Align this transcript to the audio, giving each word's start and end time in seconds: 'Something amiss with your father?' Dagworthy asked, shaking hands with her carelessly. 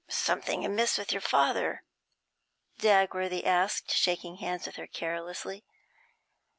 'Something 0.07 0.65
amiss 0.65 0.97
with 0.97 1.11
your 1.11 1.21
father?' 1.21 1.83
Dagworthy 2.79 3.45
asked, 3.45 3.91
shaking 3.93 4.37
hands 4.37 4.65
with 4.65 4.77
her 4.77 4.87
carelessly. 4.87 5.63